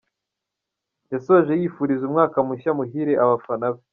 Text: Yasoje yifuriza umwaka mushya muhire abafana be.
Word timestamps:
Yasoje 1.11 1.51
yifuriza 1.61 2.03
umwaka 2.05 2.37
mushya 2.47 2.71
muhire 2.77 3.13
abafana 3.23 3.67
be. 3.73 3.81